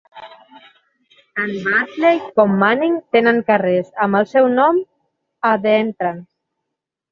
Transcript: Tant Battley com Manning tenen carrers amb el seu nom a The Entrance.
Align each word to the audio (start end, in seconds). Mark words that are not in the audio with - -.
Tant 1.39 1.51
Battley 1.67 2.21
com 2.41 2.57
Manning 2.63 2.97
tenen 3.17 3.43
carrers 3.53 3.93
amb 4.07 4.21
el 4.23 4.27
seu 4.33 4.51
nom 4.57 4.83
a 5.53 5.55
The 5.69 5.79
Entrance. 5.85 6.27